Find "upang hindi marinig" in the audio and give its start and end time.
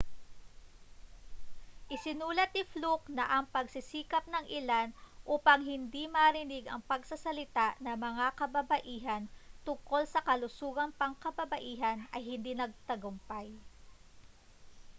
5.33-6.65